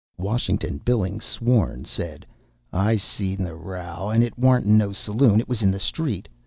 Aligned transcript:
Washington 0.17 0.81
Billings, 0.83 1.23
sworn, 1.23 1.85
said: 1.85 2.25
"I 2.73 2.97
see 2.97 3.35
the 3.35 3.53
row, 3.53 4.09
and 4.09 4.23
it 4.23 4.35
warn't 4.35 4.65
in 4.65 4.75
no 4.79 4.93
saloon 4.93 5.39
it 5.39 5.47
was 5.47 5.61
in 5.61 5.69
the 5.69 5.79
street. 5.79 6.27